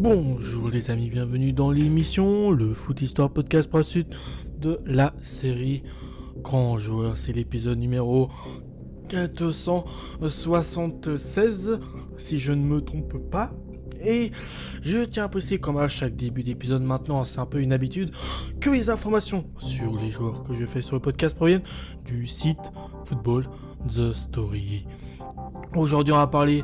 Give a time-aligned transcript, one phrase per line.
[0.00, 4.06] Bonjour les amis, bienvenue dans l'émission, le Foot Histoire Podcast pour la suite
[4.60, 5.82] de la série
[6.36, 7.16] Grand Joueur.
[7.16, 8.30] C'est l'épisode numéro
[9.08, 11.80] 476,
[12.16, 13.50] si je ne me trompe pas.
[14.00, 14.30] Et
[14.82, 18.12] je tiens à préciser, comme à chaque début d'épisode maintenant, c'est un peu une habitude,
[18.60, 21.64] que les informations sur les joueurs que je fais sur le podcast proviennent
[22.04, 22.70] du site
[23.04, 23.48] Football
[23.88, 24.86] The Story.
[25.74, 26.62] Aujourd'hui, on va parler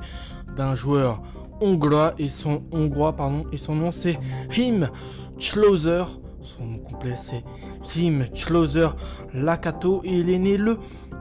[0.56, 1.20] d'un joueur
[1.60, 4.18] hongrois et son hongrois pardon et son nom c'est
[4.56, 4.88] Him
[5.38, 6.04] Schlauser.
[6.42, 7.44] Son nom complet c'est
[7.96, 8.88] Him Schlauser
[9.32, 10.78] Lakato et il est né le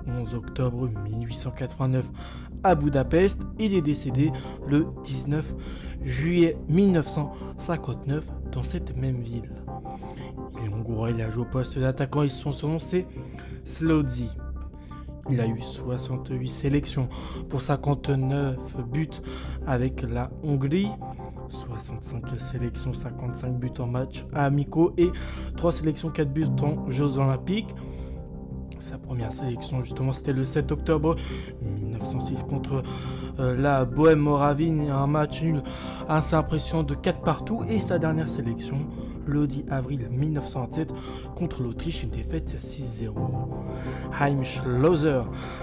[0.07, 2.09] 11 octobre 1889
[2.63, 3.41] à Budapest.
[3.59, 4.31] Il est décédé
[4.67, 5.53] le 19
[6.03, 9.49] juillet 1959 dans cette même ville.
[10.59, 13.05] Il est hongrois, il a joué au poste d'attaquant et son nom c'est
[13.65, 14.29] Slodzi.
[15.29, 17.07] Il a eu 68 sélections
[17.49, 18.57] pour 59
[18.91, 19.07] buts
[19.65, 20.89] avec la Hongrie,
[21.49, 25.09] 65 sélections, 55 buts en match amicaux et
[25.55, 27.73] 3 sélections, 4 buts en Jeux Olympiques.
[28.79, 31.15] Sa première sélection, justement, c'était le 7 octobre
[31.61, 32.83] 1906 contre
[33.39, 34.89] euh, la Bohème Moravine.
[34.89, 35.63] Un match nul
[36.09, 37.63] assez impressionnant de 4 partout.
[37.69, 38.75] Et sa dernière sélection,
[39.27, 40.93] le 10 avril 1927
[41.35, 43.13] contre l'Autriche, une défaite 6-0.
[44.19, 45.21] Heim Schlosser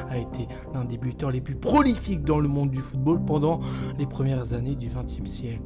[0.09, 3.61] a été l'un des buteurs les plus prolifiques dans le monde du football pendant
[3.99, 5.63] les premières années du XXe siècle.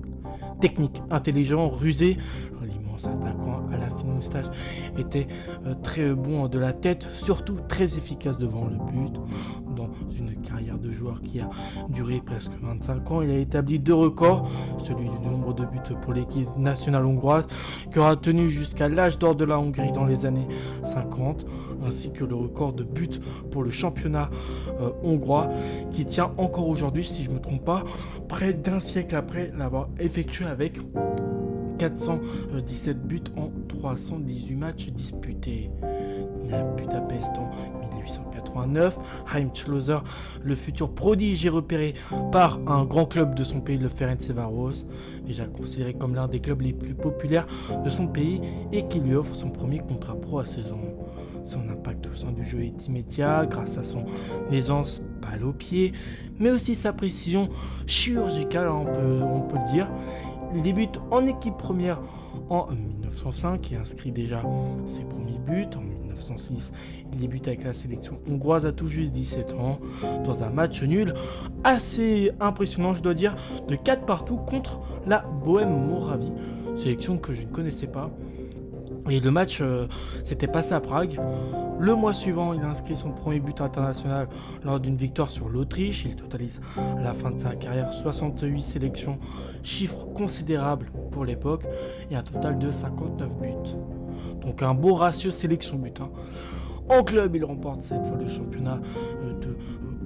[0.61, 2.19] Technique, intelligent, rusé,
[2.63, 3.54] l'immense attaquant
[4.25, 4.47] moustache
[4.99, 5.27] était
[5.67, 9.21] euh, très bon de la tête, surtout très efficace devant le but.
[9.77, 11.51] Dans une carrière de joueur qui a
[11.89, 16.13] duré presque 25 ans, il a établi deux records, celui du nombre de buts pour
[16.13, 17.47] l'équipe nationale hongroise,
[17.93, 20.47] qui aura tenu jusqu'à l'âge d'or de la Hongrie dans les années
[20.85, 21.45] 50
[21.85, 24.31] ainsi que le record de buts pour le championnat
[24.81, 25.51] euh, hongrois
[25.91, 27.85] qui tient encore aujourd'hui, si je ne me trompe pas,
[28.29, 30.79] près d'un siècle après l'avoir effectué avec
[31.79, 35.71] 417 buts en 318 matchs disputés.
[36.53, 38.99] À Budapest en 1889,
[39.35, 39.99] Heim Schlosser,
[40.43, 41.95] le futur prodige, est repéré
[42.33, 44.87] par un grand club de son pays, le Ferencvaros,
[45.27, 47.47] déjà considéré comme l'un des clubs les plus populaires
[47.85, 48.41] de son pays
[48.73, 50.79] et qui lui offre son premier contrat pro à saison.
[51.45, 54.07] Son impact au sein du jeu est immédiat grâce à son
[54.51, 55.93] aisance balle au pied,
[56.39, 57.51] mais aussi sa précision
[57.87, 59.89] chirurgicale, peut, on peut le dire.
[60.55, 62.01] Il débute en équipe première
[62.49, 64.43] en 1905 et inscrit déjà
[64.87, 65.67] ses premiers buts.
[65.77, 66.73] En 1906,
[67.13, 69.79] il débute avec la sélection hongroise à tout juste 17 ans
[70.25, 71.15] dans un match nul
[71.65, 73.37] assez impressionnant, je dois dire,
[73.69, 76.33] de 4 partout contre la Bohème Moravie.
[76.77, 78.11] Sélection que je ne connaissais pas.
[79.11, 79.87] Et le match euh,
[80.25, 81.21] s'était passé à Prague.
[81.79, 84.29] Le mois suivant, il a inscrit son premier but international
[84.65, 86.07] lors d'une victoire sur l'Autriche.
[86.07, 89.19] Il totalise à la fin de sa carrière 68 sélections,
[89.63, 91.65] chiffre considérable pour l'époque,
[92.11, 93.77] et un total de 59 buts.
[94.41, 96.01] Donc un beau ratio sélection-but.
[96.01, 96.11] Hein.
[96.89, 98.81] En club, il remporte cette fois le championnat
[99.23, 99.57] euh, de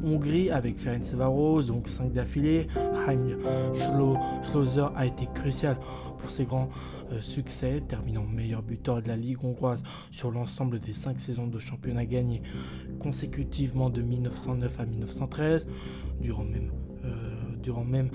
[0.09, 2.69] Hongrie avec Ferencvaros, donc 5 d'affilée.
[3.07, 3.37] Heim
[4.43, 5.77] Schlosser a été crucial
[6.19, 6.69] pour ses grands
[7.13, 11.59] euh, succès, terminant meilleur buteur de la Ligue hongroise sur l'ensemble des 5 saisons de
[11.59, 12.43] championnat gagnées
[12.99, 15.67] consécutivement de 1909 à 1913,
[16.21, 16.71] durant même,
[17.69, 18.09] durant même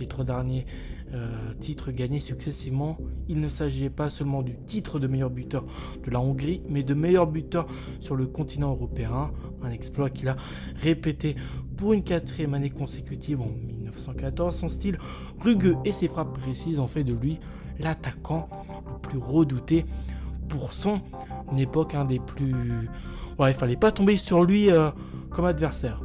[0.00, 0.66] les trois derniers
[1.14, 1.28] euh,
[1.60, 2.98] titres gagnés successivement.
[3.28, 5.64] Il ne s'agissait pas seulement du titre de meilleur buteur
[6.02, 7.68] de la Hongrie, mais de meilleur buteur
[8.00, 9.30] sur le continent européen,
[9.62, 10.36] un exploit qu'il a
[10.74, 11.36] répété
[11.76, 14.56] pour une quatrième année consécutive en 1914.
[14.56, 14.98] Son style
[15.38, 17.38] rugueux et ses frappes précises ont fait de lui
[17.78, 18.48] l'attaquant
[18.92, 19.86] le plus redouté
[20.48, 21.00] pour son
[21.56, 22.88] époque, un des plus...
[23.38, 24.90] Ouais, il fallait pas tomber sur lui euh,
[25.30, 26.00] comme adversaire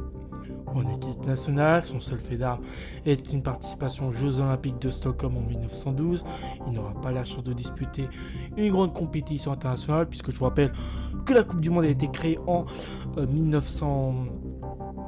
[0.76, 1.82] en équipe nationale.
[1.82, 2.62] Son seul fait d'armes
[3.06, 6.24] est une participation aux Jeux Olympiques de Stockholm en 1912.
[6.66, 8.08] Il n'aura pas la chance de disputer
[8.56, 10.72] une grande compétition internationale, puisque je vous rappelle
[11.24, 12.66] que la Coupe du Monde a été créée en
[13.16, 14.14] 1900.
[14.28, 14.32] Euh,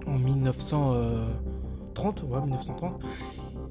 [0.07, 3.01] en 1930, ouais, 1930.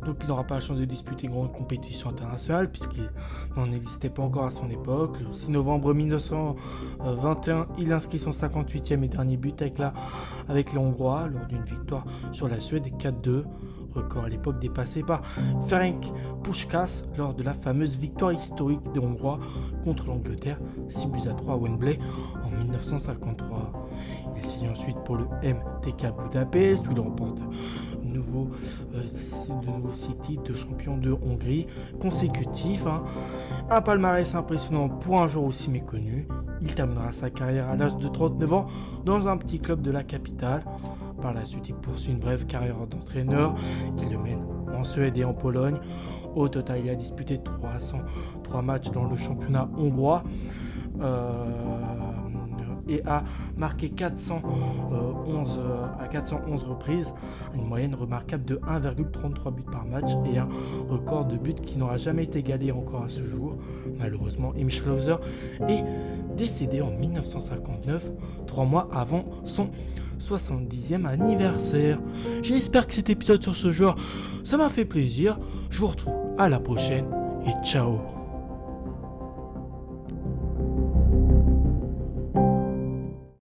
[0.06, 3.10] Donc il n'aura pas la chance de disputer grande compétition internationale puisqu'il
[3.56, 5.18] n'en existait pas encore à son époque.
[5.20, 9.94] Le 6 novembre 1921, il inscrit son 58e et dernier but avec, la,
[10.50, 13.44] avec les Hongrois lors d'une victoire sur la Suède 4-2.
[13.94, 15.22] Record à l'époque dépassé par
[15.68, 16.12] Ferenc
[16.42, 19.40] Puskás lors de la fameuse victoire historique des Hongrois
[19.84, 20.58] contre l'Angleterre,
[20.90, 22.00] 6 buts à 3 à Wembley
[22.44, 23.88] en 1953.
[24.36, 27.40] Il signe ensuite pour le MTK Budapest où il remporte
[28.14, 28.50] nouveau,
[28.94, 29.02] euh,
[29.62, 31.68] de nouveaux six titres de champion de Hongrie
[32.00, 32.86] consécutifs.
[32.88, 33.04] Hein.
[33.70, 36.28] Un palmarès impressionnant pour un joueur aussi méconnu.
[36.62, 38.68] Il terminera sa carrière à l'âge de 39 ans
[39.06, 40.64] dans un petit club de la capitale.
[41.22, 43.56] Par la suite, il poursuit une brève carrière d'entraîneur
[43.98, 44.46] qui le mène
[44.76, 45.78] en Suède et en Pologne.
[46.36, 50.24] Au total, il a disputé 303 matchs dans le championnat hongrois.
[51.02, 51.82] Euh,
[52.88, 53.24] et a
[53.58, 55.60] marqué 411
[56.00, 57.14] à 411 reprises,
[57.56, 60.50] une moyenne remarquable de 1,33 buts par match et un
[60.90, 63.58] record de buts qui n'aura jamais été égalé encore à ce jour.
[64.00, 65.16] Malheureusement, Im Schlauser
[65.68, 65.84] est
[66.36, 68.12] décédé en 1959,
[68.48, 69.70] trois mois avant son
[70.20, 72.00] 70e anniversaire.
[72.42, 73.98] J'espère que cet épisode sur ce joueur,
[74.44, 75.40] ça m'a fait plaisir.
[75.70, 77.06] Je vous retrouve à la prochaine
[77.46, 78.23] et ciao